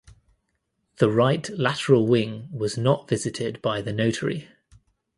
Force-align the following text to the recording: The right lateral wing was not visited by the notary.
The 0.97 1.11
right 1.11 1.47
lateral 1.51 2.07
wing 2.07 2.49
was 2.51 2.75
not 2.75 3.07
visited 3.07 3.61
by 3.61 3.83
the 3.83 3.93
notary. 3.93 4.47